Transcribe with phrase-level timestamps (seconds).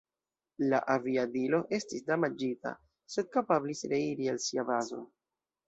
[0.71, 2.73] La aviadilo estis damaĝita,
[3.17, 5.03] sed kapablis reiri al sia bazo.